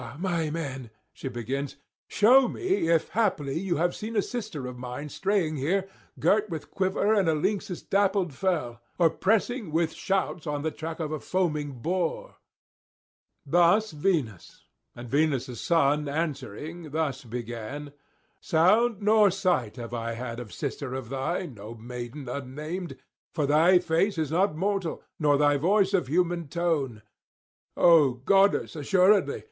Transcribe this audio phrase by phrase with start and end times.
[0.17, 1.75] my men,' she begins,
[2.07, 5.87] 'shew me if [322 355]haply you have seen a sister of mine straying here
[6.19, 10.99] girt with quiver and a lynx's dappled fell, or pressing with shouts on the track
[10.99, 12.37] of a foaming boar.'
[13.45, 17.93] Thus Venus, and Venus' son answering thus began:
[18.39, 22.97] 'Sound nor sight have I had of sister of thine, O maiden unnamed;
[23.35, 27.03] for thy face is not mortal, nor thy voice of human tone;
[27.77, 29.39] O goddess assuredly!